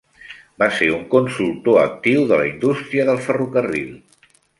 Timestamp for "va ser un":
0.61-1.01